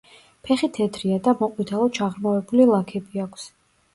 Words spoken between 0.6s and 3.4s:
თეთრია და მოყვითალო ჩაღრმავებული ლაქები